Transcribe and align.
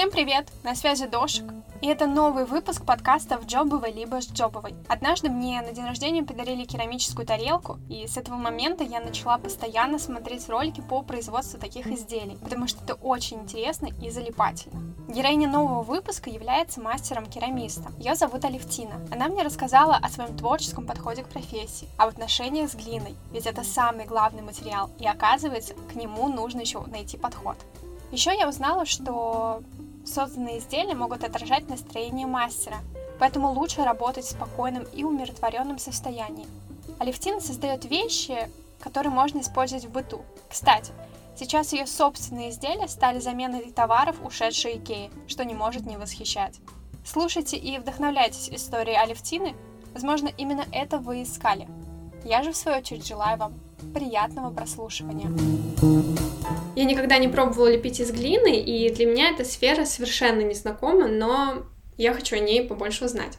Всем 0.00 0.10
привет! 0.10 0.48
На 0.62 0.74
связи 0.74 1.06
Дошик. 1.06 1.44
И 1.82 1.86
это 1.86 2.06
новый 2.06 2.46
выпуск 2.46 2.86
подкаста 2.86 3.36
«В 3.36 3.44
Джобовой 3.44 3.92
либо 3.92 4.22
с 4.22 4.32
Джобовой». 4.32 4.74
Однажды 4.88 5.28
мне 5.28 5.60
на 5.60 5.72
день 5.72 5.84
рождения 5.84 6.22
подарили 6.22 6.64
керамическую 6.64 7.26
тарелку, 7.26 7.78
и 7.90 8.06
с 8.06 8.16
этого 8.16 8.36
момента 8.36 8.82
я 8.82 9.00
начала 9.00 9.36
постоянно 9.36 9.98
смотреть 9.98 10.48
ролики 10.48 10.80
по 10.80 11.02
производству 11.02 11.60
таких 11.60 11.86
изделий, 11.86 12.38
потому 12.42 12.66
что 12.66 12.82
это 12.82 12.94
очень 12.94 13.40
интересно 13.40 13.90
и 14.02 14.08
залипательно. 14.08 14.80
Героиня 15.06 15.50
нового 15.50 15.82
выпуска 15.82 16.30
является 16.30 16.80
мастером-керамистом. 16.80 17.94
Ее 17.98 18.14
зовут 18.14 18.46
Алевтина. 18.46 19.06
Она 19.12 19.28
мне 19.28 19.42
рассказала 19.42 19.96
о 19.96 20.08
своем 20.08 20.34
творческом 20.34 20.86
подходе 20.86 21.24
к 21.24 21.28
профессии, 21.28 21.90
об 21.98 22.08
отношениях 22.08 22.70
с 22.70 22.74
глиной, 22.74 23.16
ведь 23.32 23.44
это 23.44 23.64
самый 23.64 24.06
главный 24.06 24.40
материал, 24.40 24.88
и 24.98 25.06
оказывается, 25.06 25.74
к 25.92 25.94
нему 25.94 26.28
нужно 26.28 26.60
еще 26.60 26.80
найти 26.86 27.18
подход. 27.18 27.58
Еще 28.12 28.36
я 28.36 28.48
узнала, 28.48 28.86
что 28.86 29.62
созданные 30.04 30.58
изделия 30.58 30.94
могут 30.94 31.24
отражать 31.24 31.68
настроение 31.68 32.26
мастера, 32.26 32.78
поэтому 33.18 33.52
лучше 33.52 33.84
работать 33.84 34.24
в 34.24 34.30
спокойном 34.30 34.84
и 34.92 35.04
умиротворенном 35.04 35.78
состоянии. 35.78 36.46
Алевтина 36.98 37.40
создает 37.40 37.84
вещи, 37.84 38.50
которые 38.80 39.12
можно 39.12 39.40
использовать 39.40 39.84
в 39.84 39.90
быту. 39.90 40.22
Кстати, 40.48 40.92
сейчас 41.36 41.72
ее 41.72 41.86
собственные 41.86 42.50
изделия 42.50 42.88
стали 42.88 43.20
заменой 43.20 43.70
товаров, 43.70 44.16
ушедшей 44.24 44.78
Икеи, 44.78 45.10
что 45.26 45.44
не 45.44 45.54
может 45.54 45.86
не 45.86 45.96
восхищать. 45.96 46.58
Слушайте 47.04 47.56
и 47.56 47.78
вдохновляйтесь 47.78 48.50
историей 48.50 48.96
Алевтины, 48.96 49.54
возможно, 49.94 50.30
именно 50.36 50.64
это 50.72 50.98
вы 50.98 51.22
искали. 51.22 51.68
Я 52.24 52.42
же, 52.42 52.52
в 52.52 52.56
свою 52.56 52.78
очередь, 52.78 53.06
желаю 53.06 53.38
вам 53.38 53.54
приятного 53.94 54.52
прослушивания. 54.52 55.30
Я 56.76 56.84
никогда 56.84 57.18
не 57.18 57.28
пробовала 57.28 57.72
лепить 57.72 58.00
из 58.00 58.12
глины, 58.12 58.60
и 58.60 58.92
для 58.92 59.06
меня 59.06 59.30
эта 59.30 59.44
сфера 59.44 59.84
совершенно 59.84 60.40
незнакома, 60.40 61.08
но 61.08 61.64
я 61.96 62.14
хочу 62.14 62.36
о 62.36 62.40
ней 62.40 62.62
побольше 62.62 63.04
узнать. 63.04 63.38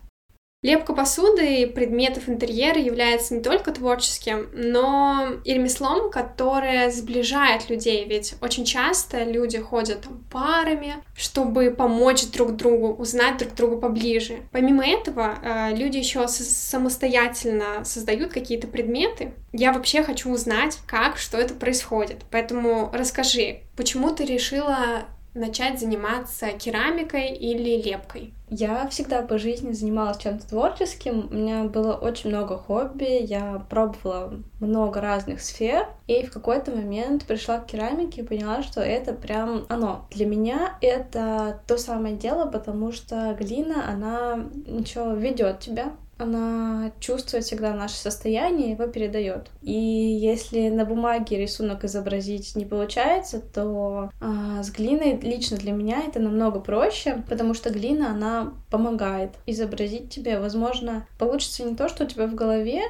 Лепка 0.64 0.94
посуды 0.94 1.64
и 1.64 1.66
предметов 1.66 2.30
интерьера 2.30 2.80
является 2.80 3.34
не 3.34 3.42
только 3.42 3.72
творческим, 3.72 4.48
но 4.54 5.30
и 5.44 5.56
ремеслом, 5.56 6.12
которое 6.12 6.92
сближает 6.92 7.67
людей, 7.72 8.06
ведь 8.08 8.36
очень 8.42 8.64
часто 8.64 9.23
люди 9.23 9.58
ходят 9.58 10.02
там 10.02 10.23
парами, 10.32 10.98
чтобы 11.16 11.72
помочь 11.72 12.28
друг 12.28 12.56
другу, 12.56 12.94
узнать 12.94 13.39
друг 13.39 13.56
друга 13.56 13.78
поближе. 13.78 14.44
Помимо 14.52 14.86
этого, 14.86 15.39
э, 15.42 15.76
люди 15.76 15.98
еще 15.98 16.28
самостоятельно 16.28 17.84
создают 17.84 18.32
какие-то 18.32 18.67
предметы. 18.67 19.34
Я 19.54 19.73
вообще 19.73 20.04
хочу 20.04 20.30
узнать, 20.30 20.78
как, 20.86 21.17
что 21.17 21.39
это 21.39 21.56
происходит. 21.56 22.17
Поэтому 22.30 22.92
расскажи, 22.94 23.62
почему 23.76 24.12
ты 24.12 24.26
решила 24.26 25.08
начать 25.34 25.80
заниматься 25.80 26.50
керамикой 26.50 27.34
или 27.34 27.82
лепкой? 27.82 28.36
Я 28.54 28.86
всегда 28.90 29.22
по 29.22 29.38
жизни 29.38 29.72
занималась 29.72 30.18
чем-то 30.18 30.46
творческим. 30.46 31.30
У 31.32 31.34
меня 31.34 31.64
было 31.64 31.94
очень 31.94 32.32
много 32.32 32.58
хобби, 32.58 33.24
я 33.24 33.66
пробовала 33.70 34.34
много 34.60 35.00
разных 35.00 35.40
сфер, 35.40 35.88
и 36.08 36.26
в 36.26 36.34
какой-то 36.34 36.72
момент 36.72 37.24
пришла 37.24 37.60
к 37.60 37.68
керамике 37.68 38.22
и 38.22 38.26
поняла, 38.26 38.62
что 38.62 38.82
это 38.82 39.14
прям 39.14 39.64
оно. 39.70 40.06
Для 40.12 40.26
меня 40.26 40.78
это 40.82 41.62
то 41.66 41.78
самое 41.78 42.18
дело, 42.18 42.46
потому 42.46 42.92
что 42.92 43.34
глина, 43.40 43.90
она 43.90 44.44
ничего 44.68 45.14
ведет 45.14 45.62
тебя, 45.62 45.94
она 46.22 46.91
чувствует 47.00 47.44
всегда 47.44 47.73
наше 47.73 47.95
состояние 47.95 48.67
и 48.67 48.72
его 48.72 48.88
передает. 48.88 49.50
И 49.61 49.73
если 49.73 50.69
на 50.69 50.86
бумаге 50.86 51.38
рисунок 51.38 51.83
изобразить 51.83 52.55
не 52.55 52.66
получается, 52.66 53.39
то 53.41 54.11
а, 54.19 54.64
с 54.64 54.72
глиной 54.72 55.19
лично 55.22 55.58
для 55.58 55.72
меня 55.72 56.03
это 56.08 56.19
намного 56.19 56.59
проще, 56.59 57.23
потому 57.27 57.53
что 57.53 57.72
глина, 57.72 58.11
она 58.11 58.53
помогает 58.69 59.31
изобразить 59.45 60.09
тебе. 60.09 60.39
Возможно, 60.39 61.08
получится 61.17 61.64
не 61.64 61.76
то, 61.76 61.89
что 61.89 62.04
у 62.04 62.08
тебя 62.08 62.27
в 62.27 62.36
голове, 62.36 62.81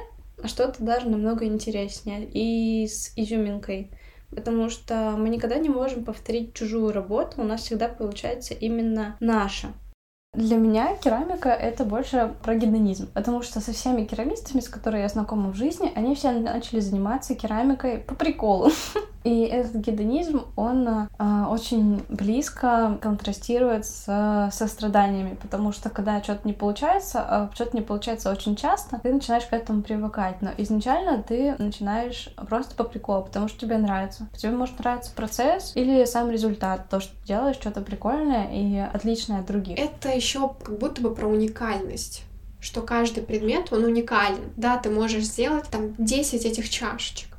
а 0.42 0.48
что-то 0.48 0.82
даже 0.82 1.08
намного 1.08 1.44
интереснее 1.44 2.24
и 2.24 2.86
с 2.86 3.12
изюминкой 3.16 3.90
потому 4.34 4.70
что 4.70 5.14
мы 5.18 5.28
никогда 5.28 5.58
не 5.58 5.68
можем 5.68 6.04
повторить 6.04 6.54
чужую 6.54 6.92
работу, 6.92 7.42
у 7.42 7.44
нас 7.44 7.62
всегда 7.62 7.88
получается 7.88 8.54
именно 8.54 9.16
наша. 9.20 9.72
Для 10.34 10.56
меня 10.56 10.96
керамика— 10.96 11.50
это 11.50 11.84
больше 11.84 12.34
про 12.42 12.54
гедонизм, 12.54 13.06
потому 13.12 13.42
что 13.42 13.60
со 13.60 13.74
всеми 13.74 14.06
керамистами, 14.06 14.60
с 14.62 14.68
которыми 14.70 15.02
я 15.02 15.08
знакома 15.08 15.50
в 15.50 15.56
жизни, 15.56 15.92
они 15.94 16.14
все 16.14 16.30
начали 16.30 16.80
заниматься 16.80 17.34
керамикой 17.34 17.98
по 17.98 18.14
приколу. 18.14 18.70
И 19.24 19.42
этот 19.42 19.76
гедонизм, 19.76 20.44
он 20.56 20.88
э, 20.88 21.06
очень 21.48 22.02
близко 22.08 22.98
контрастирует 23.00 23.86
с 23.86 24.50
состраданиями, 24.52 25.36
потому 25.40 25.72
что 25.72 25.90
когда 25.90 26.22
что-то 26.22 26.46
не 26.46 26.52
получается, 26.52 27.20
а 27.20 27.50
что-то 27.54 27.76
не 27.76 27.82
получается 27.82 28.30
очень 28.30 28.56
часто, 28.56 28.98
ты 29.00 29.12
начинаешь 29.12 29.46
к 29.46 29.52
этому 29.52 29.82
привыкать. 29.82 30.42
Но 30.42 30.50
изначально 30.58 31.22
ты 31.22 31.54
начинаешь 31.58 32.30
просто 32.48 32.74
по 32.74 32.84
приколу, 32.84 33.24
потому 33.24 33.48
что 33.48 33.60
тебе 33.60 33.78
нравится. 33.78 34.28
Тебе 34.36 34.52
может 34.52 34.78
нравиться 34.78 35.12
процесс 35.14 35.72
или 35.76 36.04
сам 36.04 36.30
результат, 36.30 36.88
то, 36.88 37.00
что 37.00 37.12
ты 37.20 37.26
делаешь 37.26 37.56
что-то 37.56 37.80
прикольное 37.80 38.48
и 38.52 38.76
отличное 38.78 39.40
от 39.40 39.46
других. 39.46 39.78
Это 39.78 40.08
еще 40.08 40.54
как 40.62 40.78
будто 40.78 41.00
бы 41.00 41.14
про 41.14 41.26
уникальность 41.26 42.24
что 42.62 42.80
каждый 42.80 43.24
предмет, 43.24 43.72
он 43.72 43.84
уникален. 43.84 44.52
Да, 44.56 44.78
ты 44.78 44.88
можешь 44.88 45.24
сделать 45.24 45.68
там 45.68 45.94
10 45.98 46.46
этих 46.46 46.70
чашечек, 46.70 47.31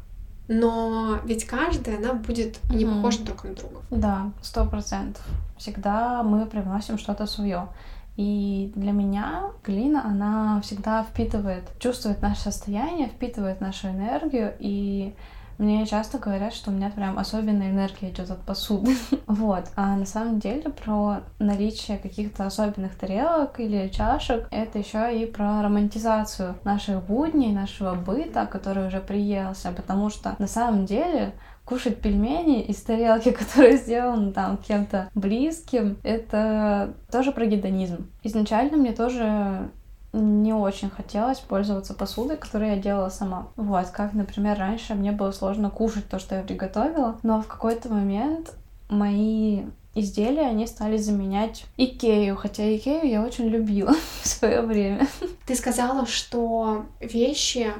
но 0.47 1.19
ведь 1.23 1.45
каждая, 1.45 1.97
она 1.97 2.13
будет 2.13 2.59
не 2.69 2.85
похожа 2.85 3.23
друг 3.23 3.43
на 3.43 3.53
друга. 3.53 3.81
Да, 3.91 4.31
сто 4.41 4.65
процентов. 4.65 5.25
Всегда 5.57 6.23
мы 6.23 6.45
привносим 6.45 6.97
что-то 6.97 7.25
свое. 7.25 7.69
И 8.15 8.71
для 8.75 8.91
меня 8.91 9.51
глина, 9.63 10.05
она 10.05 10.61
всегда 10.61 11.03
впитывает, 11.03 11.63
чувствует 11.79 12.21
наше 12.21 12.41
состояние, 12.41 13.07
впитывает 13.07 13.59
нашу 13.59 13.87
энергию, 13.87 14.53
и 14.59 15.15
мне 15.57 15.85
часто 15.85 16.17
говорят, 16.17 16.53
что 16.53 16.71
у 16.71 16.73
меня 16.73 16.89
прям 16.89 17.17
особенная 17.17 17.71
энергия 17.71 18.09
идет 18.09 18.31
от 18.31 18.41
посуды. 18.41 18.95
вот. 19.27 19.65
А 19.75 19.95
на 19.95 20.05
самом 20.05 20.39
деле 20.39 20.69
про 20.69 21.21
наличие 21.39 21.97
каких-то 21.97 22.45
особенных 22.45 22.95
тарелок 22.95 23.59
или 23.59 23.89
чашек 23.89 24.47
это 24.51 24.79
еще 24.79 25.21
и 25.21 25.25
про 25.25 25.61
романтизацию 25.61 26.55
наших 26.63 27.03
будней, 27.03 27.53
нашего 27.53 27.95
быта, 27.95 28.45
который 28.45 28.87
уже 28.87 28.99
приелся. 28.99 29.71
Потому 29.71 30.09
что 30.09 30.35
на 30.39 30.47
самом 30.47 30.85
деле 30.85 31.33
кушать 31.65 32.01
пельмени 32.01 32.61
из 32.61 32.81
тарелки, 32.81 33.31
которая 33.31 33.77
сделана 33.77 34.31
там 34.31 34.57
кем-то 34.57 35.09
близким, 35.15 35.97
это 36.03 36.93
тоже 37.11 37.31
про 37.31 37.45
гедонизм. 37.45 38.09
Изначально 38.23 38.77
мне 38.77 38.93
тоже 38.93 39.69
не 40.13 40.53
очень 40.53 40.89
хотелось 40.89 41.39
пользоваться 41.39 41.93
посудой, 41.93 42.37
которую 42.37 42.71
я 42.71 42.77
делала 42.77 43.09
сама. 43.09 43.47
Вот, 43.55 43.87
как, 43.87 44.13
например, 44.13 44.57
раньше 44.57 44.93
мне 44.93 45.11
было 45.11 45.31
сложно 45.31 45.69
кушать 45.69 46.07
то, 46.07 46.19
что 46.19 46.35
я 46.35 46.43
приготовила, 46.43 47.19
но 47.23 47.41
в 47.41 47.47
какой-то 47.47 47.89
момент 47.89 48.53
мои 48.89 49.63
изделия, 49.95 50.47
они 50.47 50.67
стали 50.67 50.97
заменять 50.97 51.65
Икею, 51.77 52.35
хотя 52.35 52.63
Икею 52.63 53.07
я 53.07 53.23
очень 53.23 53.47
любила 53.47 53.95
в 54.21 54.27
свое 54.27 54.61
время. 54.61 55.07
Ты 55.45 55.55
сказала, 55.55 56.05
что 56.05 56.85
вещи 56.99 57.71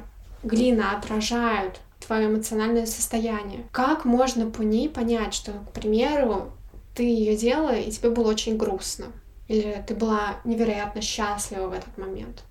глина 0.44 0.98
отражают 0.98 1.80
твое 2.06 2.28
эмоциональное 2.28 2.86
состояние. 2.86 3.64
Как 3.72 4.06
можно 4.06 4.50
по 4.50 4.62
ней 4.62 4.90
понять, 4.90 5.34
что, 5.34 5.52
к 5.52 5.72
примеру, 5.72 6.52
ты 6.96 7.04
ее 7.04 7.36
делала, 7.36 7.76
и 7.76 7.92
тебе 7.92 8.10
было 8.10 8.30
очень 8.30 8.58
грустно? 8.58 9.06
Или 9.48 9.84
ты 9.86 9.94
была 9.94 10.38
невероятно 10.44 11.02
счастлива 11.02 11.68
в 11.68 11.74
этот 11.74 11.98
момент? 11.98 12.44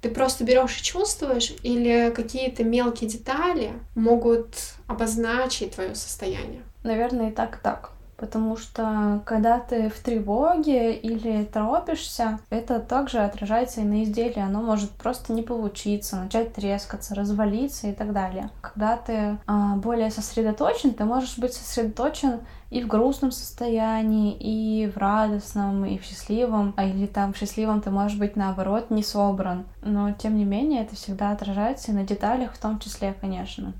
Ты 0.00 0.10
просто 0.10 0.42
берешь 0.44 0.80
и 0.80 0.82
чувствуешь, 0.82 1.54
или 1.62 2.12
какие-то 2.14 2.64
мелкие 2.64 3.08
детали 3.08 3.72
могут 3.94 4.74
обозначить 4.88 5.74
твое 5.74 5.94
состояние? 5.94 6.62
Наверное, 6.82 7.30
и 7.30 7.32
так, 7.32 7.56
и 7.56 7.62
так. 7.62 7.92
Потому 8.22 8.56
что 8.56 9.20
когда 9.24 9.58
ты 9.58 9.90
в 9.90 9.98
тревоге 9.98 10.94
или 10.94 11.42
торопишься, 11.42 12.38
это 12.50 12.78
также 12.78 13.18
отражается 13.18 13.80
и 13.80 13.84
на 13.84 14.04
изделии. 14.04 14.38
Оно 14.38 14.62
может 14.62 14.90
просто 14.90 15.32
не 15.32 15.42
получиться, 15.42 16.14
начать 16.14 16.52
трескаться, 16.52 17.16
развалиться 17.16 17.88
и 17.88 17.92
так 17.92 18.12
далее. 18.12 18.48
Когда 18.60 18.96
ты 18.96 19.38
а, 19.48 19.74
более 19.74 20.12
сосредоточен, 20.12 20.94
ты 20.94 21.04
можешь 21.04 21.36
быть 21.36 21.52
сосредоточен 21.52 22.42
и 22.70 22.84
в 22.84 22.86
грустном 22.86 23.32
состоянии, 23.32 24.36
и 24.38 24.86
в 24.86 24.98
радостном, 24.98 25.84
и 25.84 25.98
в 25.98 26.04
счастливом, 26.04 26.74
а 26.76 26.84
или 26.84 27.06
там 27.06 27.32
в 27.32 27.36
счастливом 27.36 27.80
ты 27.80 27.90
можешь 27.90 28.16
быть 28.16 28.36
наоборот 28.36 28.90
не 28.90 29.02
собран. 29.02 29.64
Но 29.82 30.12
тем 30.12 30.36
не 30.36 30.44
менее 30.44 30.82
это 30.82 30.94
всегда 30.94 31.32
отражается 31.32 31.90
и 31.90 31.94
на 31.94 32.04
деталях 32.04 32.54
в 32.54 32.58
том 32.58 32.78
числе, 32.78 33.16
конечно. 33.20 33.72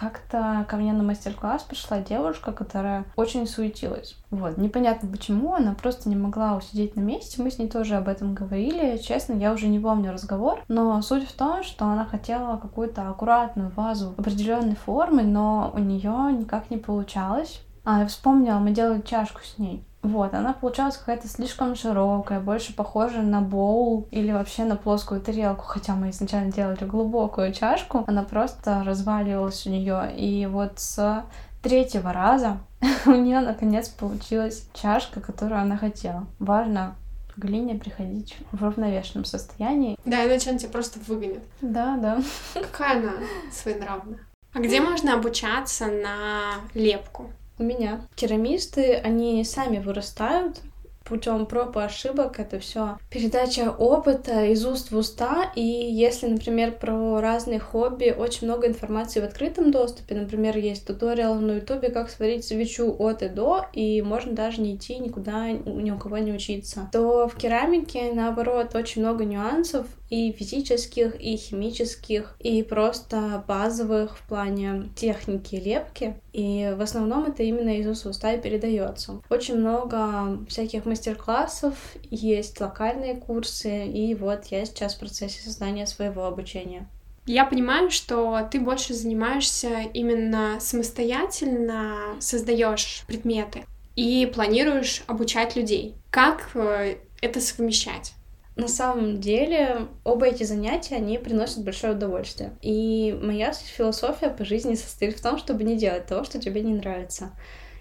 Как-то 0.00 0.64
ко 0.66 0.76
мне 0.76 0.94
на 0.94 1.02
мастер-класс 1.02 1.64
пришла 1.64 1.98
девушка, 1.98 2.52
которая 2.52 3.04
очень 3.16 3.46
суетилась. 3.46 4.16
Вот, 4.30 4.56
непонятно 4.56 5.10
почему, 5.10 5.52
она 5.52 5.74
просто 5.74 6.08
не 6.08 6.16
могла 6.16 6.56
усидеть 6.56 6.96
на 6.96 7.00
месте. 7.00 7.42
Мы 7.42 7.50
с 7.50 7.58
ней 7.58 7.68
тоже 7.68 7.96
об 7.96 8.08
этом 8.08 8.32
говорили. 8.32 8.96
Честно, 8.96 9.34
я 9.34 9.52
уже 9.52 9.68
не 9.68 9.78
помню 9.78 10.12
разговор, 10.12 10.64
но 10.68 11.02
суть 11.02 11.28
в 11.28 11.36
том, 11.36 11.62
что 11.62 11.84
она 11.84 12.06
хотела 12.06 12.56
какую-то 12.56 13.10
аккуратную 13.10 13.72
вазу 13.76 14.14
определенной 14.16 14.74
формы, 14.74 15.22
но 15.22 15.70
у 15.74 15.78
нее 15.78 16.32
никак 16.32 16.70
не 16.70 16.78
получалось. 16.78 17.60
А, 17.84 18.00
я 18.00 18.06
вспомнила, 18.06 18.58
мы 18.58 18.70
делали 18.70 19.02
чашку 19.02 19.40
с 19.44 19.58
ней. 19.58 19.84
Вот, 20.02 20.32
она 20.32 20.54
получалась 20.54 20.96
какая-то 20.96 21.28
слишком 21.28 21.74
широкая, 21.74 22.40
больше 22.40 22.74
похожа 22.74 23.20
на 23.20 23.42
боул 23.42 24.08
или 24.10 24.32
вообще 24.32 24.64
на 24.64 24.76
плоскую 24.76 25.20
тарелку, 25.20 25.64
хотя 25.64 25.94
мы 25.94 26.10
изначально 26.10 26.52
делали 26.52 26.84
глубокую 26.84 27.52
чашку, 27.52 28.04
она 28.06 28.22
просто 28.22 28.82
разваливалась 28.84 29.66
у 29.66 29.70
нее. 29.70 30.10
И 30.16 30.46
вот 30.46 30.78
с 30.78 31.24
третьего 31.62 32.12
раза 32.12 32.58
у 33.06 33.10
нее 33.10 33.40
наконец 33.40 33.88
получилась 33.88 34.66
чашка, 34.72 35.20
которую 35.20 35.60
она 35.60 35.76
хотела. 35.76 36.26
Важно 36.38 36.94
к 37.34 37.38
глине 37.38 37.74
приходить 37.74 38.36
в 38.52 38.62
равновешенном 38.62 39.24
состоянии. 39.24 39.98
Да, 40.04 40.26
иначе 40.26 40.50
она 40.50 40.58
тебя 40.58 40.70
просто 40.70 40.98
выгонит. 41.06 41.42
Да, 41.60 41.96
да. 41.96 42.20
Какая 42.54 43.00
она 43.00 43.12
своенравная. 43.52 44.18
А 44.52 44.58
где 44.58 44.80
можно 44.80 45.14
обучаться 45.14 45.86
на 45.86 46.54
лепку? 46.74 47.30
У 47.60 47.62
меня. 47.62 48.00
Керамисты, 48.14 48.94
они 48.94 49.44
сами 49.44 49.80
вырастают, 49.80 50.62
путем 51.04 51.44
проб 51.44 51.76
и 51.76 51.80
ошибок 51.80 52.40
это 52.40 52.58
все 52.58 52.96
передача 53.10 53.70
опыта 53.70 54.46
из 54.46 54.64
уст 54.64 54.92
в 54.92 54.96
уста. 54.96 55.52
И 55.54 55.60
если, 55.60 56.26
например, 56.26 56.72
про 56.72 57.20
разные 57.20 57.58
хобби, 57.58 58.14
очень 58.16 58.46
много 58.46 58.66
информации 58.66 59.20
в 59.20 59.24
открытом 59.24 59.72
доступе. 59.72 60.14
Например, 60.14 60.56
есть 60.56 60.86
туториал 60.86 61.34
на 61.34 61.56
ютубе, 61.56 61.90
как 61.90 62.08
сварить 62.08 62.46
свечу 62.46 62.96
от 62.98 63.22
и 63.22 63.28
до, 63.28 63.66
и 63.74 64.00
можно 64.00 64.32
даже 64.32 64.62
не 64.62 64.76
идти 64.76 64.98
никуда, 64.98 65.50
ни 65.50 65.90
у 65.90 65.98
кого 65.98 66.16
не 66.16 66.32
учиться. 66.32 66.88
То 66.92 67.28
в 67.28 67.36
керамике, 67.36 68.12
наоборот, 68.14 68.74
очень 68.74 69.02
много 69.02 69.26
нюансов, 69.26 69.86
и 70.10 70.32
физических, 70.32 71.14
и 71.20 71.36
химических, 71.36 72.36
и 72.40 72.62
просто 72.62 73.44
базовых 73.46 74.18
в 74.18 74.26
плане 74.26 74.90
техники 74.96 75.54
лепки. 75.54 76.20
И 76.32 76.74
в 76.76 76.82
основном 76.82 77.24
это 77.24 77.44
именно 77.44 77.78
из 77.78 77.86
уст 77.86 78.06
уста 78.06 78.32
и 78.32 78.40
передается. 78.40 79.22
Очень 79.30 79.56
много 79.56 80.44
всяких 80.48 80.84
мастер-классов, 80.84 81.74
есть 82.10 82.60
локальные 82.60 83.14
курсы, 83.14 83.86
и 83.86 84.14
вот 84.14 84.46
я 84.46 84.64
сейчас 84.64 84.96
в 84.96 84.98
процессе 84.98 85.40
создания 85.40 85.86
своего 85.86 86.26
обучения. 86.26 86.88
Я 87.26 87.44
понимаю, 87.44 87.90
что 87.90 88.48
ты 88.50 88.58
больше 88.58 88.94
занимаешься 88.94 89.82
именно 89.94 90.58
самостоятельно, 90.58 92.16
создаешь 92.18 93.04
предметы 93.06 93.64
и 93.94 94.28
планируешь 94.34 95.04
обучать 95.06 95.54
людей. 95.54 95.94
Как 96.10 96.50
э, 96.54 96.96
это 97.20 97.40
совмещать? 97.40 98.14
На 98.60 98.68
самом 98.68 99.20
деле, 99.20 99.88
оба 100.04 100.26
эти 100.26 100.44
занятия, 100.44 100.96
они 100.96 101.16
приносят 101.16 101.64
большое 101.64 101.94
удовольствие. 101.94 102.52
И 102.60 103.18
моя 103.22 103.52
философия 103.52 104.28
по 104.28 104.44
жизни 104.44 104.74
состоит 104.74 105.18
в 105.18 105.22
том, 105.22 105.38
чтобы 105.38 105.64
не 105.64 105.78
делать 105.78 106.04
того, 106.04 106.24
что 106.24 106.38
тебе 106.38 106.60
не 106.60 106.74
нравится. 106.74 107.30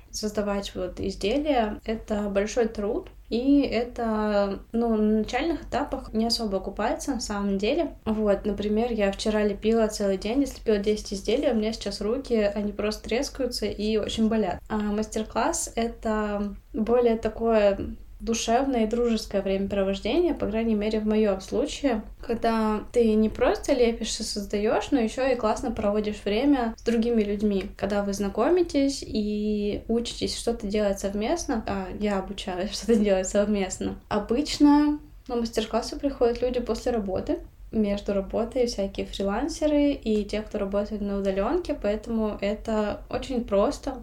Создавать 0.09 0.73
вот 0.75 1.01
изделия— 1.01 1.81
это 1.85 2.29
большой 2.29 2.69
труд, 2.69 3.09
и 3.27 3.61
это, 3.61 4.61
ну, 4.71 4.95
на 4.95 5.17
начальных 5.19 5.63
этапах 5.63 6.13
не 6.13 6.25
особо 6.25 6.57
окупается 6.57 7.11
на 7.11 7.19
самом 7.19 7.57
деле. 7.57 7.97
Вот, 8.05 8.45
например, 8.45 8.91
я 8.93 9.11
вчера 9.11 9.43
лепила 9.43 9.85
целый 9.87 10.17
день, 10.17 10.41
я 10.41 10.47
слепила 10.47 10.77
10 10.77 11.13
изделий, 11.13 11.51
у 11.51 11.55
меня 11.55 11.73
сейчас 11.73 11.99
руки, 11.99 12.35
они 12.35 12.71
просто 12.71 13.03
трескаются 13.03 13.65
и 13.65 13.97
очень 13.97 14.29
болят. 14.29 14.59
А 14.69 14.77
мастер-класс— 14.77 15.73
это 15.75 16.55
более 16.73 17.17
такое 17.17 17.97
душевное 18.19 18.83
и 18.83 18.87
дружеское 18.87 19.41
времяпровождение, 19.41 20.33
по 20.33 20.47
крайней 20.47 20.75
мере, 20.75 20.99
в 20.99 21.07
моем 21.07 21.39
случае, 21.41 22.03
когда 22.21 22.81
ты 22.91 23.13
не 23.13 23.29
просто 23.29 23.73
лепишь 23.73 24.19
и 24.19 24.23
создаешь, 24.23 24.91
но 24.91 24.99
еще 24.99 25.31
и 25.31 25.35
классно 25.35 25.71
проводишь 25.71 26.21
время 26.25 26.73
с 26.77 26.83
другими 26.83 27.21
людьми, 27.21 27.65
когда 27.77 28.03
вы 28.03 28.13
знакомитесь 28.13 29.03
и 29.05 29.83
учитесь 29.87 30.37
что-то 30.37 30.67
делать 30.67 30.99
совместно, 30.99 31.63
а 31.67 31.87
я 31.99 32.19
обучаюсь 32.19 32.71
что-то 32.73 32.95
делать 32.95 33.27
совместно. 33.27 33.95
Обычно 34.09 34.99
на 35.27 35.35
мастер-классы 35.35 35.97
приходят 35.97 36.41
люди 36.41 36.59
после 36.59 36.91
работы, 36.91 37.39
между 37.71 38.13
работой 38.13 38.65
всякие 38.65 39.05
фрилансеры 39.05 39.91
и 39.91 40.25
те, 40.25 40.41
кто 40.41 40.57
работает 40.57 41.01
на 41.01 41.19
удаленке, 41.19 41.77
поэтому 41.79 42.37
это 42.41 43.01
очень 43.09 43.43
просто 43.43 43.97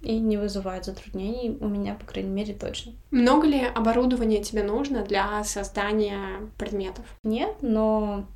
и 0.00 0.18
не 0.18 0.36
вызывает 0.36 0.84
затруднений 0.84 1.56
у 1.60 1.68
меня, 1.68 1.94
по 1.94 2.06
крайней 2.06 2.30
мере, 2.30 2.54
точно. 2.54 2.92
Много 3.10 3.46
ли 3.46 3.60
оборудования 3.60 4.42
тебе 4.42 4.62
нужно 4.62 5.02
для 5.02 5.42
создания 5.44 6.50
предметов? 6.58 7.04
Нет, 7.22 7.56
но 7.62 8.26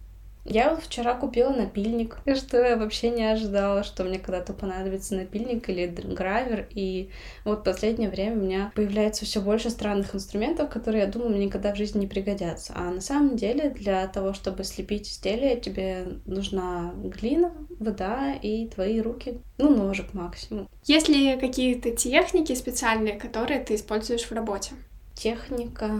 я 0.45 0.71
вот 0.71 0.83
вчера 0.83 1.15
купила 1.15 1.51
напильник, 1.51 2.19
что 2.37 2.63
я 2.63 2.77
вообще 2.77 3.11
не 3.11 3.25
ожидала, 3.25 3.85
что 3.85 4.05
мне 4.05 4.19
когда-то 4.19 4.53
понадобится 4.53 5.15
напильник 5.15 5.69
или 5.69 5.87
гравер. 5.87 6.67
И 6.71 7.11
вот 7.45 7.61
в 7.61 7.65
последнее 7.65 8.11
время 8.11 8.37
у 8.37 8.45
меня 8.45 8.73
появляется 8.75 9.25
все 9.25 9.41
больше 9.41 9.71
странных 9.71 10.15
инструментов, 10.15 10.71
которые, 10.71 11.05
я 11.05 11.11
думаю, 11.11 11.31
мне 11.31 11.47
никогда 11.47 11.73
в 11.73 11.77
жизни 11.77 12.01
не 12.01 12.07
пригодятся. 12.07 12.73
А 12.77 12.91
на 12.91 13.01
самом 13.01 13.37
деле 13.37 13.71
для 13.71 14.07
того, 14.07 14.33
чтобы 14.33 14.65
слепить 14.65 15.11
изделие, 15.11 15.61
тебе 15.61 16.07
нужна 16.27 16.93
глина, 16.97 17.53
вода 17.79 18.33
и 18.33 18.67
твои 18.69 19.01
руки. 19.01 19.41
Ну, 19.59 19.75
ножик 19.77 20.15
максимум. 20.15 20.69
Есть 20.85 21.09
ли 21.09 21.37
какие-то 21.37 21.91
техники 21.91 22.55
специальные, 22.55 23.19
которые 23.19 23.61
ты 23.61 23.75
используешь 23.75 24.25
в 24.25 24.33
работе? 24.33 24.73
Техника 25.15 25.91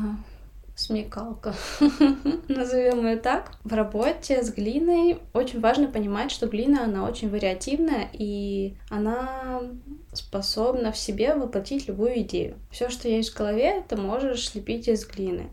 смекалка, 0.81 1.55
назовем 2.49 3.07
ее 3.07 3.17
так. 3.17 3.53
В 3.65 3.73
работе 3.75 4.43
с 4.43 4.51
глиной 4.51 5.19
очень 5.33 5.61
важно 5.61 5.89
понимать, 5.89 6.31
что 6.31 6.47
глина, 6.47 6.85
она 6.85 7.05
очень 7.05 7.31
вариативная, 7.31 8.09
и 8.13 8.75
она 8.89 9.63
способна 10.13 10.93
в 10.93 10.97
себе 10.97 11.35
воплотить 11.35 11.87
любую 11.87 12.21
идею. 12.21 12.57
Все, 12.71 12.89
что 12.89 13.09
есть 13.09 13.31
в 13.31 13.37
голове, 13.37 13.85
ты 13.89 13.97
можешь 13.97 14.49
слепить 14.49 14.89
из 14.89 15.07
глины. 15.07 15.51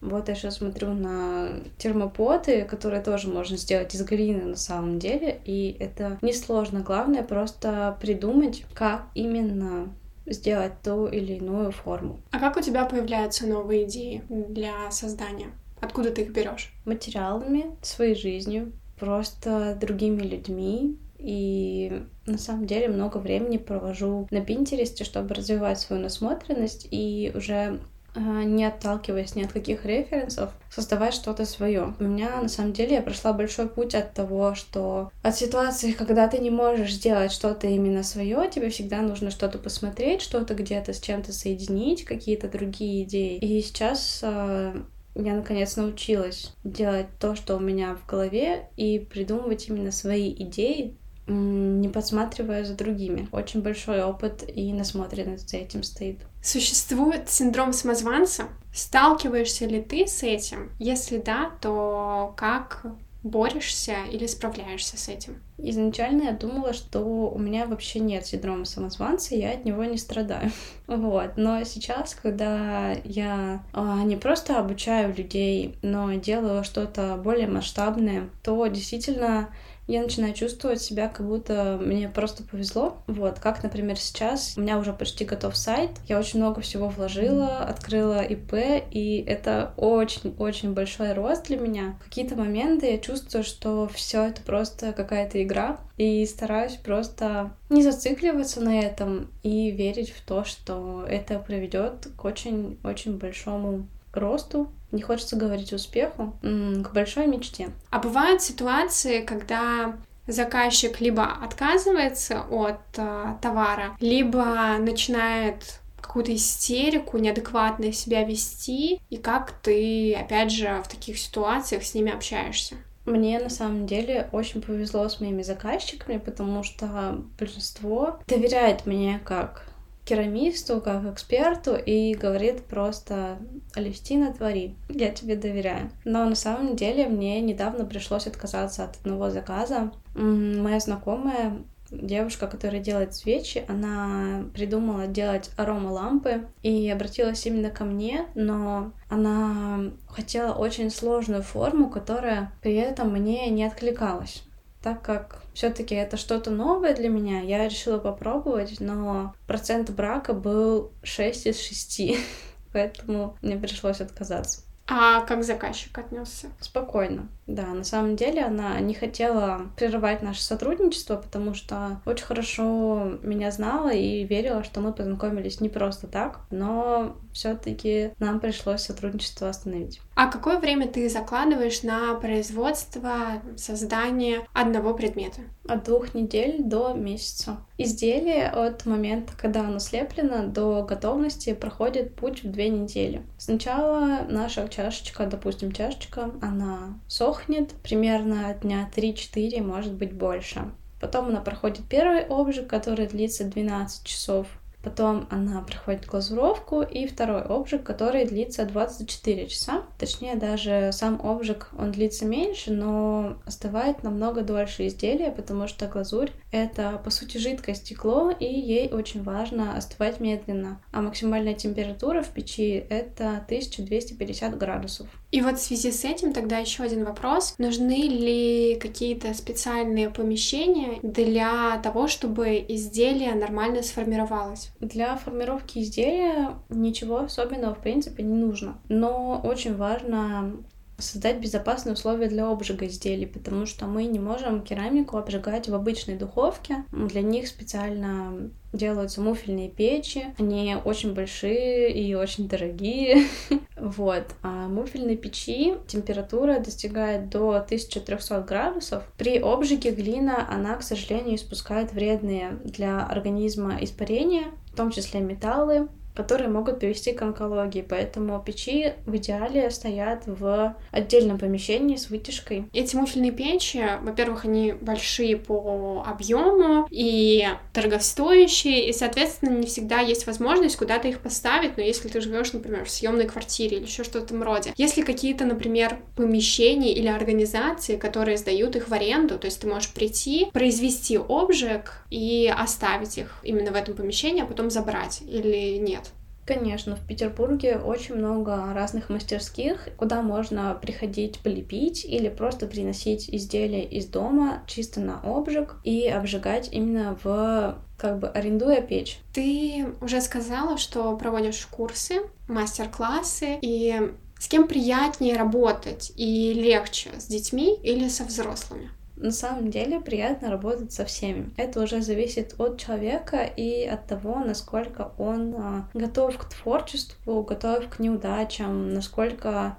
Вот 0.00 0.28
я 0.28 0.36
сейчас 0.36 0.58
смотрю 0.58 0.92
на 0.92 1.60
термопоты, 1.76 2.64
которые 2.64 3.02
тоже 3.02 3.28
можно 3.28 3.56
сделать 3.56 3.94
из 3.94 4.02
глины 4.04 4.44
на 4.44 4.56
самом 4.56 5.00
деле, 5.00 5.40
и 5.44 5.76
это 5.80 6.18
несложно. 6.22 6.80
Главное 6.80 7.24
просто 7.24 7.96
придумать, 8.00 8.64
как 8.74 9.06
именно 9.14 9.92
сделать 10.30 10.82
ту 10.82 11.06
или 11.06 11.34
иную 11.34 11.72
форму. 11.72 12.20
А 12.30 12.38
как 12.38 12.56
у 12.56 12.60
тебя 12.60 12.84
появляются 12.84 13.46
новые 13.46 13.84
идеи 13.84 14.22
для 14.28 14.90
создания? 14.90 15.48
Откуда 15.80 16.10
ты 16.10 16.22
их 16.22 16.32
берешь? 16.32 16.72
Материалами, 16.84 17.76
своей 17.82 18.14
жизнью, 18.14 18.72
просто 18.98 19.76
другими 19.80 20.22
людьми. 20.22 20.98
И 21.18 22.04
на 22.26 22.38
самом 22.38 22.66
деле 22.66 22.88
много 22.88 23.18
времени 23.18 23.56
провожу 23.56 24.28
на 24.30 24.40
Пинтересте, 24.40 25.02
чтобы 25.04 25.34
развивать 25.34 25.80
свою 25.80 26.00
насмотренность 26.00 26.86
и 26.90 27.32
уже 27.34 27.80
не 28.14 28.64
отталкиваясь 28.64 29.34
ни 29.34 29.44
от 29.44 29.52
каких 29.52 29.84
референсов, 29.84 30.52
создавать 30.70 31.14
что-то 31.14 31.44
свое. 31.44 31.94
У 31.98 32.04
меня, 32.04 32.40
на 32.40 32.48
самом 32.48 32.72
деле, 32.72 32.96
я 32.96 33.02
прошла 33.02 33.32
большой 33.32 33.68
путь 33.68 33.94
от 33.94 34.14
того, 34.14 34.54
что 34.54 35.10
от 35.22 35.36
ситуации, 35.36 35.92
когда 35.92 36.28
ты 36.28 36.38
не 36.38 36.50
можешь 36.50 36.94
сделать 36.94 37.32
что-то 37.32 37.66
именно 37.66 38.02
свое, 38.02 38.50
тебе 38.50 38.70
всегда 38.70 39.00
нужно 39.00 39.30
что-то 39.30 39.58
посмотреть, 39.58 40.22
что-то 40.22 40.54
где-то 40.54 40.92
с 40.92 41.00
чем-то 41.00 41.32
соединить, 41.32 42.04
какие-то 42.04 42.48
другие 42.48 43.04
идеи. 43.04 43.38
И 43.38 43.62
сейчас 43.62 44.20
э, 44.22 44.82
я 45.14 45.34
наконец 45.34 45.76
научилась 45.76 46.54
делать 46.64 47.06
то, 47.18 47.34
что 47.34 47.56
у 47.56 47.60
меня 47.60 47.96
в 47.96 48.06
голове, 48.06 48.68
и 48.76 48.98
придумывать 48.98 49.68
именно 49.68 49.90
свои 49.90 50.32
идеи, 50.32 50.96
не 51.28 51.88
подсматривая 51.88 52.64
за 52.64 52.74
другими. 52.74 53.28
Очень 53.32 53.62
большой 53.62 54.02
опыт 54.02 54.44
и 54.48 54.72
насмотренность 54.72 55.50
за 55.50 55.58
этим 55.58 55.82
стоит. 55.82 56.20
Существует 56.42 57.28
синдром 57.28 57.72
самозванца? 57.72 58.44
Сталкиваешься 58.72 59.66
ли 59.66 59.82
ты 59.82 60.06
с 60.06 60.22
этим? 60.22 60.70
Если 60.78 61.18
да, 61.18 61.50
то 61.60 62.32
как 62.36 62.86
борешься 63.22 64.04
или 64.10 64.26
справляешься 64.26 64.96
с 64.96 65.08
этим? 65.08 65.42
Изначально 65.58 66.24
я 66.24 66.32
думала, 66.32 66.72
что 66.72 67.00
у 67.00 67.38
меня 67.38 67.66
вообще 67.66 67.98
нет 67.98 68.26
синдрома 68.26 68.64
самозванца, 68.64 69.34
я 69.34 69.50
от 69.50 69.64
него 69.64 69.84
не 69.84 69.98
страдаю. 69.98 70.50
Вот. 70.86 71.32
Но 71.36 71.62
сейчас, 71.64 72.14
когда 72.14 72.92
я 73.04 73.62
а, 73.74 74.02
не 74.04 74.16
просто 74.16 74.58
обучаю 74.58 75.14
людей, 75.14 75.76
но 75.82 76.14
делаю 76.14 76.64
что-то 76.64 77.20
более 77.22 77.46
масштабное, 77.46 78.30
то 78.42 78.66
действительно 78.68 79.50
я 79.88 80.02
начинаю 80.02 80.34
чувствовать 80.34 80.82
себя, 80.82 81.08
как 81.08 81.26
будто 81.26 81.78
мне 81.80 82.08
просто 82.08 82.42
повезло. 82.42 83.02
Вот, 83.06 83.40
как, 83.40 83.62
например, 83.62 83.96
сейчас 83.96 84.54
у 84.56 84.60
меня 84.60 84.78
уже 84.78 84.92
почти 84.92 85.24
готов 85.24 85.56
сайт, 85.56 85.90
я 86.06 86.18
очень 86.18 86.38
много 86.38 86.60
всего 86.60 86.88
вложила, 86.88 87.58
открыла 87.58 88.22
ИП, 88.22 88.54
и 88.90 89.24
это 89.26 89.72
очень-очень 89.76 90.74
большой 90.74 91.14
рост 91.14 91.46
для 91.46 91.56
меня. 91.56 91.96
В 92.00 92.04
какие-то 92.04 92.36
моменты 92.36 92.90
я 92.90 92.98
чувствую, 92.98 93.44
что 93.44 93.88
все 93.88 94.26
это 94.26 94.42
просто 94.42 94.92
какая-то 94.92 95.42
игра, 95.42 95.80
и 95.96 96.24
стараюсь 96.26 96.76
просто 96.76 97.52
не 97.70 97.82
зацикливаться 97.82 98.60
на 98.60 98.78
этом 98.80 99.30
и 99.42 99.70
верить 99.70 100.10
в 100.10 100.24
то, 100.24 100.44
что 100.44 101.04
это 101.08 101.38
приведет 101.38 102.08
к 102.16 102.24
очень-очень 102.24 103.18
большому 103.18 103.86
росту, 104.12 104.70
не 104.92 105.02
хочется 105.02 105.36
говорить 105.36 105.72
успеху, 105.72 106.34
к 106.42 106.92
большой 106.92 107.26
мечте. 107.26 107.70
А 107.90 107.98
бывают 107.98 108.42
ситуации, 108.42 109.24
когда 109.24 109.96
заказчик 110.26 111.00
либо 111.00 111.24
отказывается 111.24 112.42
от 112.50 112.80
э, 112.96 113.34
товара, 113.40 113.96
либо 114.00 114.76
начинает 114.78 115.80
какую-то 116.00 116.34
истерику, 116.34 117.18
неадекватно 117.18 117.92
себя 117.92 118.24
вести, 118.24 119.00
и 119.10 119.16
как 119.16 119.52
ты, 119.62 120.14
опять 120.14 120.52
же, 120.52 120.82
в 120.84 120.88
таких 120.88 121.18
ситуациях 121.18 121.84
с 121.84 121.94
ними 121.94 122.12
общаешься? 122.12 122.76
Мне 123.04 123.38
на 123.40 123.48
самом 123.48 123.86
деле 123.86 124.28
очень 124.32 124.60
повезло 124.60 125.08
с 125.08 125.20
моими 125.20 125.42
заказчиками, 125.42 126.18
потому 126.18 126.62
что 126.62 127.22
большинство 127.38 128.20
доверяет 128.26 128.84
мне 128.84 129.20
как 129.24 129.67
керамисту, 130.08 130.80
как 130.80 131.04
эксперту 131.04 131.76
и 131.76 132.14
говорит 132.14 132.64
просто 132.64 133.38
«Алевтина, 133.74 134.32
твори, 134.32 134.74
я 134.88 135.10
тебе 135.10 135.36
доверяю». 135.36 135.90
Но 136.04 136.24
на 136.24 136.34
самом 136.34 136.76
деле 136.76 137.06
мне 137.08 137.40
недавно 137.42 137.84
пришлось 137.84 138.26
отказаться 138.26 138.84
от 138.84 138.96
одного 138.96 139.28
заказа. 139.28 139.92
Моя 140.14 140.80
знакомая 140.80 141.58
девушка, 141.90 142.46
которая 142.46 142.80
делает 142.80 143.14
свечи, 143.14 143.64
она 143.68 144.44
придумала 144.54 145.06
делать 145.06 145.50
аромалампы 145.56 146.46
и 146.62 146.88
обратилась 146.90 147.44
именно 147.46 147.70
ко 147.70 147.84
мне, 147.84 148.26
но 148.34 148.92
она 149.10 149.90
хотела 150.08 150.54
очень 150.54 150.90
сложную 150.90 151.42
форму, 151.42 151.90
которая 151.90 152.52
при 152.62 152.74
этом 152.74 153.12
мне 153.12 153.48
не 153.50 153.64
откликалась. 153.64 154.42
Так 154.82 155.02
как 155.02 155.42
все-таки 155.54 155.94
это 155.94 156.16
что-то 156.16 156.50
новое 156.50 156.94
для 156.94 157.08
меня, 157.08 157.40
я 157.40 157.66
решила 157.66 157.98
попробовать, 157.98 158.78
но 158.78 159.34
процент 159.46 159.90
брака 159.90 160.34
был 160.34 160.92
6 161.02 161.46
из 161.46 161.60
6, 161.60 162.02
поэтому 162.72 163.36
мне 163.42 163.56
пришлось 163.56 164.00
отказаться. 164.00 164.67
А 164.90 165.20
как 165.20 165.44
заказчик 165.44 165.96
отнесся? 165.98 166.48
Спокойно. 166.60 167.28
Да, 167.46 167.66
на 167.66 167.84
самом 167.84 168.16
деле 168.16 168.42
она 168.42 168.80
не 168.80 168.94
хотела 168.94 169.62
прерывать 169.76 170.22
наше 170.22 170.42
сотрудничество, 170.42 171.16
потому 171.16 171.52
что 171.52 172.00
очень 172.06 172.24
хорошо 172.24 173.18
меня 173.22 173.50
знала 173.50 173.90
и 173.90 174.24
верила, 174.24 174.64
что 174.64 174.80
мы 174.80 174.94
познакомились 174.94 175.60
не 175.60 175.68
просто 175.68 176.06
так, 176.06 176.40
но 176.50 177.16
все-таки 177.32 178.12
нам 178.18 178.40
пришлось 178.40 178.82
сотрудничество 178.82 179.48
остановить. 179.50 180.00
А 180.14 180.26
какое 180.30 180.58
время 180.58 180.88
ты 180.88 181.08
закладываешь 181.08 181.82
на 181.82 182.14
производство, 182.14 183.42
создание 183.56 184.46
одного 184.54 184.94
предмета? 184.94 185.42
От 185.68 185.84
двух 185.84 186.14
недель 186.14 186.62
до 186.62 186.94
месяца. 186.94 187.58
Изделие 187.76 188.48
от 188.48 188.86
момента, 188.86 189.34
когда 189.36 189.60
оно 189.60 189.78
слеплено, 189.78 190.46
до 190.46 190.82
готовности 190.82 191.52
проходит 191.52 192.16
путь 192.16 192.42
в 192.42 192.50
две 192.50 192.70
недели. 192.70 193.22
Сначала 193.36 194.26
наша 194.28 194.66
чашечка, 194.68 195.26
допустим, 195.26 195.72
чашечка, 195.72 196.30
она 196.40 196.98
сохнет 197.06 197.72
примерно 197.82 198.54
дня 198.62 198.90
3-4, 198.96 199.62
может 199.62 199.92
быть 199.92 200.14
больше. 200.14 200.72
Потом 201.00 201.26
она 201.26 201.40
проходит 201.40 201.84
первый 201.88 202.22
обжиг, 202.22 202.66
который 202.66 203.06
длится 203.06 203.44
12 203.44 204.04
часов. 204.04 204.46
Потом 204.82 205.26
она 205.30 205.62
проходит 205.62 206.06
глазуровку 206.06 206.82
и 206.82 207.06
второй 207.06 207.42
обжиг, 207.42 207.82
который 207.82 208.24
длится 208.24 208.64
24 208.64 209.46
часа. 209.48 209.82
Точнее, 209.98 210.36
даже 210.36 210.90
сам 210.92 211.20
обжиг, 211.22 211.68
он 211.76 211.90
длится 211.90 212.24
меньше, 212.24 212.72
но 212.72 213.38
остывает 213.44 214.02
намного 214.02 214.42
дольше 214.42 214.86
изделия, 214.86 215.30
потому 215.30 215.66
что 215.66 215.86
глазурь— 215.86 216.30
это, 216.52 217.00
по 217.04 217.10
сути, 217.10 217.38
жидкое 217.38 217.74
стекло, 217.74 218.30
и 218.30 218.44
ей 218.44 218.92
очень 218.92 219.22
важно 219.22 219.76
остывать 219.76 220.20
медленно. 220.20 220.80
А 220.92 221.02
максимальная 221.02 221.54
температура 221.54 222.22
в 222.22 222.28
печи— 222.28 222.86
это 222.88 223.42
1250 223.46 224.56
градусов. 224.56 225.08
И 225.30 225.42
вот 225.42 225.58
в 225.58 225.62
связи 225.62 225.92
с 225.92 226.04
этим 226.04 226.32
тогда 226.32 226.58
еще 226.58 226.82
один 226.82 227.04
вопрос. 227.04 227.54
Нужны 227.58 228.08
ли 228.08 228.78
какие-то 228.80 229.34
специальные 229.34 230.10
помещения 230.10 231.00
для 231.02 231.78
того, 231.82 232.08
чтобы 232.08 232.64
изделие 232.66 233.34
нормально 233.34 233.82
сформировалось? 233.82 234.70
Для 234.80 235.16
формировки 235.16 235.80
изделия 235.80 236.58
ничего 236.70 237.18
особенного 237.18 237.74
в 237.74 237.82
принципе 237.82 238.22
не 238.22 238.34
нужно. 238.34 238.80
Но 238.88 239.40
очень 239.44 239.76
важно 239.76 240.56
создать 240.98 241.38
безопасные 241.38 241.92
условия 241.94 242.28
для 242.28 242.48
обжига 242.48 242.86
изделий, 242.86 243.26
потому 243.26 243.66
что 243.66 243.86
мы 243.86 244.04
не 244.04 244.18
можем 244.18 244.62
керамику 244.62 245.16
обжигать 245.16 245.68
в 245.68 245.74
обычной 245.74 246.16
духовке. 246.16 246.84
Для 246.90 247.22
них 247.22 247.46
специально 247.46 248.50
делаются 248.72 249.20
муфельные 249.20 249.70
печи. 249.70 250.26
Они 250.38 250.76
очень 250.84 251.14
большие 251.14 251.92
и 251.92 252.14
очень 252.14 252.48
дорогие. 252.48 253.24
вот. 253.76 254.24
А 254.42 254.68
муфельной 254.68 255.16
печи 255.16 255.74
температура 255.86 256.58
достигает 256.58 257.30
до 257.30 257.56
1300 257.56 258.40
градусов. 258.40 259.04
При 259.16 259.38
обжиге 259.38 259.92
глина, 259.92 260.46
она, 260.50 260.76
к 260.76 260.82
сожалению, 260.82 261.36
испускает 261.36 261.92
вредные 261.92 262.58
для 262.64 263.06
организма 263.06 263.78
испарения, 263.80 264.46
в 264.72 264.76
том 264.76 264.90
числе 264.90 265.20
металлы, 265.20 265.88
которые 266.18 266.48
могут 266.48 266.80
привести 266.80 267.12
к 267.12 267.22
онкологии. 267.22 267.86
Поэтому 267.88 268.42
печи 268.44 268.94
в 269.06 269.14
идеале 269.18 269.70
стоят 269.70 270.24
в 270.26 270.74
отдельном 270.90 271.38
помещении 271.38 271.94
с 271.94 272.10
вытяжкой. 272.10 272.64
Эти 272.72 272.96
муфельные 272.96 273.30
печи, 273.30 273.84
во-первых, 274.02 274.44
они 274.44 274.72
большие 274.72 275.36
по 275.36 276.04
объему 276.04 276.88
и 276.90 277.46
дорогостоящие, 277.72 278.88
и, 278.88 278.92
соответственно, 278.92 279.58
не 279.58 279.68
всегда 279.68 280.00
есть 280.00 280.26
возможность 280.26 280.76
куда-то 280.76 281.06
их 281.06 281.20
поставить, 281.20 281.76
но 281.76 281.84
если 281.84 282.08
ты 282.08 282.20
живешь, 282.20 282.52
например, 282.52 282.84
в 282.84 282.90
съемной 282.90 283.28
квартире 283.28 283.76
или 283.76 283.84
еще 283.84 284.02
что-то 284.02 284.18
в 284.18 284.24
этом 284.24 284.42
роде. 284.42 284.74
Если 284.76 285.02
какие-то, 285.02 285.44
например, 285.44 286.00
помещения 286.16 286.92
или 286.92 287.06
организации, 287.06 287.96
которые 287.96 288.38
сдают 288.38 288.74
их 288.74 288.88
в 288.88 288.92
аренду, 288.92 289.38
то 289.38 289.44
есть 289.44 289.60
ты 289.60 289.68
можешь 289.68 289.92
прийти, 289.92 290.48
произвести 290.52 291.16
обжиг 291.16 292.02
и 292.10 292.52
оставить 292.52 293.18
их 293.18 293.36
именно 293.44 293.70
в 293.70 293.76
этом 293.76 293.94
помещении, 293.94 294.42
а 294.42 294.46
потом 294.46 294.68
забрать 294.68 295.22
или 295.24 295.76
нет? 295.76 296.07
Конечно, 296.48 296.96
в 296.96 297.06
Петербурге 297.06 297.76
очень 297.76 298.14
много 298.14 298.72
разных 298.72 299.10
мастерских, 299.10 299.90
куда 299.98 300.22
можно 300.22 300.74
приходить 300.80 301.40
полепить 301.40 302.06
или 302.06 302.30
просто 302.30 302.66
приносить 302.66 303.28
изделия 303.28 303.84
из 303.84 304.06
дома 304.06 304.62
чисто 304.66 305.00
на 305.00 305.20
обжиг 305.22 305.74
и 305.84 306.08
обжигать 306.08 306.70
именно 306.72 307.18
в 307.22 307.76
как 307.98 308.18
бы 308.18 308.28
арендуя 308.28 308.80
печь. 308.80 309.18
Ты 309.34 309.88
уже 310.00 310.22
сказала, 310.22 310.78
что 310.78 311.14
проводишь 311.18 311.66
курсы, 311.66 312.22
мастер-классы, 312.48 313.58
и 313.60 314.14
с 314.38 314.48
кем 314.48 314.68
приятнее 314.68 315.36
работать 315.36 316.12
и 316.16 316.54
легче, 316.54 317.10
с 317.18 317.26
детьми 317.26 317.78
или 317.82 318.08
со 318.08 318.24
взрослыми? 318.24 318.88
На 319.20 319.32
самом 319.32 319.70
деле 319.70 320.00
приятно 320.00 320.48
работать 320.48 320.92
со 320.92 321.04
всеми. 321.04 321.50
Это 321.56 321.82
уже 321.82 322.02
зависит 322.02 322.54
от 322.58 322.80
человека 322.80 323.42
и 323.42 323.84
от 323.84 324.06
того, 324.06 324.38
насколько 324.38 325.12
он 325.18 325.54
а, 325.56 325.88
готов 325.92 326.38
к 326.38 326.44
творчеству, 326.44 327.42
готов 327.42 327.88
к 327.88 327.98
неудачам, 327.98 328.94
насколько 328.94 329.76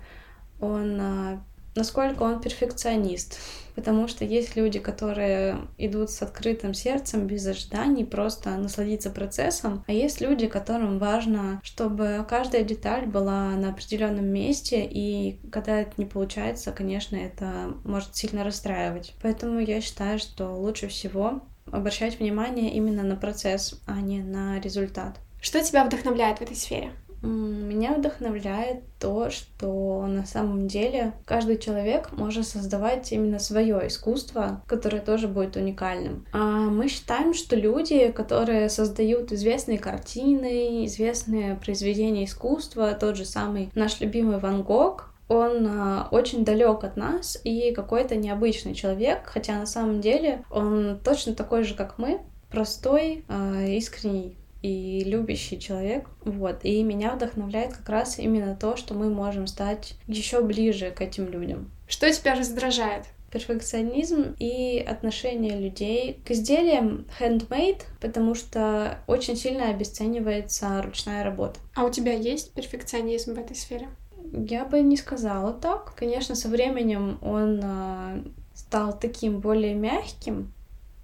он 0.59 0.99
а, 0.99 1.43
насколько 1.79 2.23
он 2.23 2.41
перфекционист. 2.41 3.39
Потому 3.73 4.09
что 4.09 4.25
есть 4.25 4.57
люди, 4.57 4.77
которые 4.79 5.61
идут 5.77 6.11
с 6.11 6.21
открытым 6.21 6.73
сердцем, 6.73 7.27
без 7.27 7.47
ожиданий, 7.47 8.03
просто 8.03 8.49
насладиться 8.57 9.09
процессом. 9.09 9.85
А 9.87 9.93
есть 9.93 10.19
люди, 10.19 10.47
которым 10.47 10.99
важно, 10.99 11.61
чтобы 11.63 12.25
каждая 12.27 12.63
деталь 12.63 13.05
была 13.05 13.51
на 13.51 13.69
определенном 13.69 14.25
месте, 14.25 14.85
и 14.85 15.39
когда 15.49 15.79
это 15.79 15.93
не 15.95 16.05
получается, 16.05 16.73
конечно, 16.73 17.15
это 17.15 17.73
может 17.85 18.15
сильно 18.15 18.43
расстраивать. 18.43 19.15
Поэтому 19.21 19.59
я 19.59 19.79
считаю, 19.79 20.19
что 20.19 20.49
лучше 20.49 20.89
всего 20.89 21.41
обращать 21.71 22.19
внимание 22.19 22.73
именно 22.73 23.03
на 23.03 23.15
процесс, 23.15 23.79
а 23.87 24.01
не 24.01 24.21
на 24.21 24.59
результат. 24.59 25.19
Что 25.41 25.63
тебя 25.63 25.85
вдохновляет 25.85 26.39
в 26.39 26.41
этой 26.41 26.57
сфере? 26.57 26.91
Меня 27.21 27.93
вдохновляет 27.93 28.83
то, 28.99 29.29
что 29.29 30.05
на 30.07 30.25
самом 30.25 30.67
деле 30.67 31.13
каждый 31.25 31.57
человек 31.57 32.11
может 32.11 32.47
создавать 32.47 33.11
именно 33.11 33.39
свое 33.39 33.87
искусство, 33.87 34.61
которое 34.67 35.01
тоже 35.01 35.27
будет 35.27 35.55
уникальным. 35.55 36.25
А 36.31 36.37
мы 36.69 36.87
считаем, 36.87 37.33
что 37.33 37.55
люди, 37.55 38.11
которые 38.11 38.69
создают 38.69 39.31
известные 39.31 39.79
картины, 39.79 40.85
известные 40.85 41.55
произведения 41.55 42.25
искусства, 42.25 42.93
тот 42.93 43.17
же 43.17 43.25
самый 43.25 43.69
наш 43.75 43.99
любимый 43.99 44.39
Ван 44.39 44.63
Гог, 44.63 45.09
он 45.29 45.67
э, 45.67 46.03
очень 46.09 46.43
далек 46.43 46.83
от 46.83 46.97
нас 46.97 47.39
и 47.43 47.71
какой-то 47.71 48.15
необычный 48.15 48.73
человек, 48.73 49.21
хотя 49.25 49.59
на 49.59 49.67
самом 49.67 50.01
деле 50.01 50.43
он 50.49 50.99
точно 51.03 51.35
такой 51.35 51.63
же, 51.63 51.75
как 51.75 51.99
мы, 51.99 52.19
простой, 52.49 53.23
э, 53.27 53.75
искренний 53.75 54.38
и 54.61 55.03
любящий 55.05 55.59
человек. 55.59 56.09
Вот. 56.23 56.59
И 56.63 56.83
меня 56.83 57.13
вдохновляет 57.15 57.73
как 57.73 57.87
раз 57.89 58.19
именно 58.19 58.55
то, 58.55 58.75
что 58.75 58.93
мы 58.93 59.09
можем 59.09 59.47
стать 59.47 59.95
еще 60.07 60.41
ближе 60.41 60.91
к 60.91 61.01
этим 61.01 61.29
людям. 61.29 61.71
Что 61.87 62.11
тебя 62.11 62.35
раздражает? 62.35 63.05
перфекционизм 63.31 64.35
и 64.39 64.79
отношение 64.79 65.59
людей 65.59 66.19
к 66.25 66.31
изделиям 66.31 67.05
handmade, 67.19 67.81
потому 68.01 68.35
что 68.35 68.97
очень 69.07 69.35
сильно 69.35 69.69
обесценивается 69.69 70.81
ручная 70.81 71.23
работа. 71.23 71.59
А 71.75 71.83
у 71.83 71.91
тебя 71.91 72.13
есть 72.13 72.53
перфекционизм 72.53 73.35
в 73.35 73.39
этой 73.39 73.55
сфере? 73.55 73.87
Я 74.31 74.65
бы 74.65 74.81
не 74.81 74.97
сказала 74.97 75.53
так. 75.53 75.93
Конечно, 75.95 76.35
со 76.35 76.49
временем 76.49 77.17
он 77.21 77.61
э, 77.63 78.23
стал 78.53 78.97
таким 78.97 79.39
более 79.39 79.73
мягким, 79.73 80.51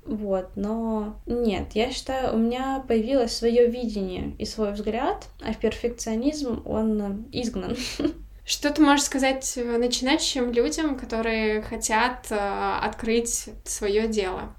Вот, 0.06 0.52
но 0.56 1.20
нет, 1.26 1.70
я 1.74 1.92
считаю, 1.92 2.36
у 2.36 2.38
меня 2.38 2.84
появилось 2.88 3.36
свое 3.36 3.68
видение 3.68 4.36
и 4.38 4.46
свой 4.46 4.72
взгляд, 4.72 5.28
а 5.42 5.54
перфекционизм, 5.54 6.62
он 6.66 7.26
изгнан. 7.32 7.76
Что 8.46 8.70
ты 8.70 8.84
можешь 8.84 9.06
сказать 9.06 9.58
э, 9.58 9.78
начинающим 9.78 10.52
людям, 10.52 10.98
которые 11.00 11.64
хотят 11.64 12.28
э, 12.30 12.36
открыть 12.84 13.50
свое 13.64 14.08
дело? 14.08 14.54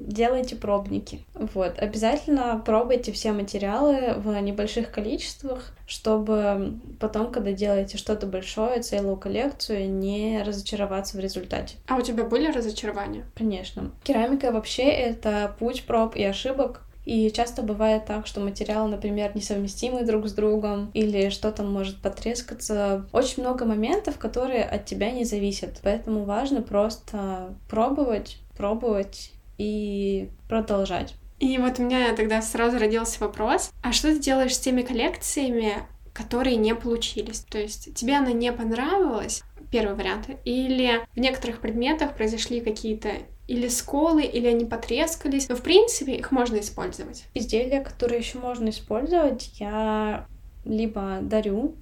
Делайте 0.00 0.56
пробники. 0.56 1.24
Вот, 1.34 1.78
обязательно 1.78 2.62
пробуйте 2.64 3.12
все 3.12 3.32
материалы 3.32 4.14
в 4.16 4.38
небольших 4.40 4.90
количествах, 4.90 5.72
чтобы 5.86 6.78
потом, 7.00 7.30
когда 7.30 7.52
делаете 7.52 7.98
что-то 7.98 8.26
большое, 8.26 8.82
целую 8.82 9.16
коллекцию, 9.16 9.90
не 9.90 10.42
разочароваться 10.42 11.16
в 11.16 11.20
результате. 11.20 11.76
А 11.88 11.96
у 11.96 12.02
тебя 12.02 12.24
были 12.24 12.50
разочарования? 12.50 13.24
Конечно. 13.34 13.90
Керамика 14.02 14.52
вообще 14.52 14.84
это 14.84 15.54
путь 15.58 15.84
проб 15.84 16.16
и 16.16 16.24
ошибок. 16.24 16.82
И 17.04 17.30
часто 17.32 17.62
бывает 17.62 18.06
так, 18.06 18.28
что 18.28 18.40
материалы, 18.40 18.88
например, 18.88 19.32
несовместимы 19.34 20.04
друг 20.04 20.28
с 20.28 20.32
другом, 20.32 20.90
или 20.94 21.30
что-то 21.30 21.64
может 21.64 22.00
потрескаться. 22.00 23.06
Очень 23.12 23.42
много 23.42 23.64
моментов, 23.64 24.18
которые 24.18 24.62
от 24.62 24.84
тебя 24.84 25.10
не 25.10 25.24
зависят. 25.24 25.80
Поэтому 25.82 26.24
важно 26.24 26.62
просто 26.62 27.54
пробовать, 27.68 28.38
пробовать 28.56 29.32
и 29.62 30.28
продолжать. 30.48 31.14
И 31.38 31.58
вот 31.58 31.78
у 31.78 31.82
меня 31.82 32.14
тогда 32.14 32.42
сразу 32.42 32.78
родился 32.78 33.20
вопрос, 33.20 33.72
а 33.82 33.92
что 33.92 34.12
ты 34.12 34.18
делаешь 34.18 34.54
с 34.54 34.60
теми 34.60 34.82
коллекциями, 34.82 35.74
которые 36.12 36.56
не 36.56 36.74
получились? 36.74 37.40
То 37.40 37.58
есть 37.58 37.94
тебе 37.94 38.16
она 38.16 38.32
не 38.32 38.52
понравилась, 38.52 39.42
первый 39.70 39.96
вариант, 39.96 40.28
или 40.44 41.00
в 41.14 41.18
некоторых 41.18 41.60
предметах 41.60 42.14
произошли 42.14 42.60
какие-то 42.60 43.10
или 43.48 43.68
сколы, 43.68 44.22
или 44.22 44.46
они 44.46 44.64
потрескались. 44.64 45.48
Но, 45.48 45.56
в 45.56 45.62
принципе, 45.62 46.14
их 46.14 46.30
можно 46.30 46.58
использовать. 46.60 47.24
Изделия, 47.34 47.80
которые 47.80 48.20
еще 48.20 48.38
можно 48.38 48.68
использовать, 48.68 49.52
я 49.58 50.26
либо 50.64 51.18
дарю 51.22 51.74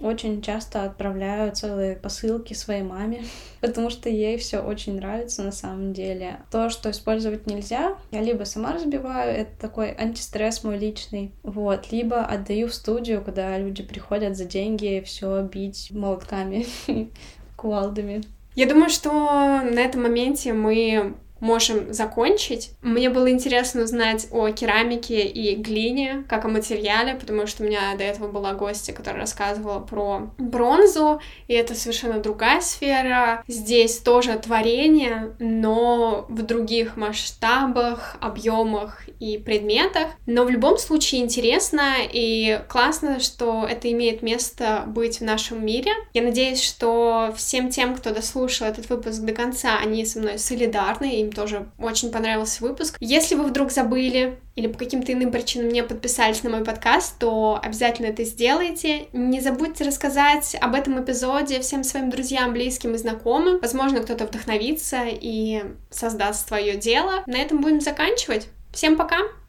очень 0.00 0.42
часто 0.42 0.84
отправляю 0.84 1.54
целые 1.54 1.96
посылки 1.96 2.54
своей 2.54 2.82
маме, 2.82 3.24
потому 3.60 3.90
что 3.90 4.08
ей 4.08 4.36
все 4.38 4.58
очень 4.58 4.96
нравится 4.96 5.42
на 5.42 5.52
самом 5.52 5.92
деле. 5.92 6.40
То, 6.50 6.70
что 6.70 6.90
использовать 6.90 7.46
нельзя, 7.46 7.96
я 8.10 8.22
либо 8.22 8.44
сама 8.44 8.72
разбиваю, 8.72 9.34
это 9.34 9.50
такой 9.58 9.90
антистресс 9.92 10.64
мой 10.64 10.78
личный, 10.78 11.32
вот, 11.42 11.92
либо 11.92 12.24
отдаю 12.24 12.68
в 12.68 12.74
студию, 12.74 13.22
когда 13.22 13.58
люди 13.58 13.82
приходят 13.82 14.36
за 14.36 14.44
деньги 14.44 15.02
все 15.04 15.42
бить 15.42 15.90
молотками, 15.90 16.66
кувалдами. 17.56 18.22
Я 18.54 18.66
думаю, 18.66 18.88
что 18.88 19.10
на 19.10 19.80
этом 19.80 20.02
моменте 20.02 20.54
мы 20.54 21.14
можем 21.40 21.92
закончить. 21.92 22.70
Мне 22.82 23.10
было 23.10 23.30
интересно 23.30 23.82
узнать 23.82 24.26
о 24.30 24.50
керамике 24.50 25.26
и 25.26 25.54
глине, 25.56 26.24
как 26.28 26.44
о 26.44 26.48
материале, 26.48 27.14
потому 27.14 27.46
что 27.46 27.62
у 27.62 27.66
меня 27.66 27.94
до 27.96 28.04
этого 28.04 28.28
была 28.28 28.54
гостья, 28.54 28.92
которая 28.92 29.22
рассказывала 29.22 29.80
про 29.80 30.30
бронзу, 30.38 31.20
и 31.48 31.54
это 31.54 31.74
совершенно 31.74 32.20
другая 32.20 32.60
сфера. 32.60 33.42
Здесь 33.48 33.98
тоже 33.98 34.34
творение, 34.38 35.34
но 35.38 36.26
в 36.28 36.42
других 36.42 36.96
масштабах, 36.96 38.16
объемах 38.20 39.02
и 39.20 39.38
предметах. 39.38 40.08
Но 40.26 40.44
в 40.44 40.50
любом 40.50 40.78
случае 40.78 41.22
интересно 41.22 41.94
и 42.00 42.60
классно, 42.68 43.20
что 43.20 43.66
это 43.68 43.90
имеет 43.92 44.22
место 44.22 44.84
быть 44.86 45.20
в 45.20 45.24
нашем 45.24 45.64
мире. 45.64 45.92
Я 46.14 46.22
надеюсь, 46.22 46.62
что 46.62 47.34
всем 47.36 47.70
тем, 47.70 47.94
кто 47.94 48.10
дослушал 48.10 48.66
этот 48.66 48.88
выпуск 48.88 49.20
до 49.20 49.32
конца, 49.32 49.78
они 49.78 50.04
со 50.04 50.18
мной 50.18 50.38
солидарны, 50.38 51.20
им 51.26 51.32
тоже 51.32 51.68
очень 51.78 52.10
понравился 52.10 52.62
выпуск. 52.62 52.96
Если 53.00 53.34
вы 53.34 53.44
вдруг 53.44 53.70
забыли 53.70 54.38
или 54.54 54.66
по 54.66 54.78
каким-то 54.78 55.12
иным 55.12 55.30
причинам 55.30 55.68
не 55.68 55.82
подписались 55.82 56.42
на 56.42 56.50
мой 56.50 56.64
подкаст, 56.64 57.18
то 57.18 57.60
обязательно 57.62 58.06
это 58.06 58.24
сделайте. 58.24 59.08
Не 59.12 59.40
забудьте 59.40 59.84
рассказать 59.84 60.56
об 60.60 60.74
этом 60.74 61.02
эпизоде 61.02 61.60
всем 61.60 61.84
своим 61.84 62.10
друзьям, 62.10 62.52
близким 62.52 62.94
и 62.94 62.98
знакомым. 62.98 63.58
Возможно, 63.60 64.00
кто-то 64.00 64.26
вдохновится 64.26 65.02
и 65.06 65.64
создаст 65.90 66.48
свое 66.48 66.76
дело. 66.76 67.22
На 67.26 67.36
этом 67.36 67.60
будем 67.60 67.80
заканчивать. 67.80 68.48
Всем 68.72 68.96
пока! 68.96 69.18